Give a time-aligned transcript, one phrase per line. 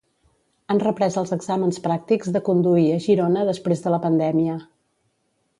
[0.73, 4.61] Han reprès els exàmens pràctics de conduir a Girona després de la pandèmia.